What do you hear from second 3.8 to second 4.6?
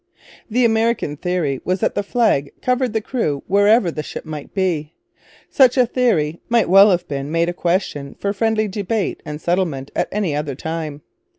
the ship might